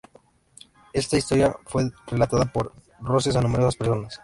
Esta 0.93 1.15
historia 1.15 1.55
fue 1.67 1.91
relatada 2.07 2.45
por 2.45 2.73
Roses 3.01 3.35
a 3.35 3.41
numerosas 3.43 3.75
personas. 3.75 4.19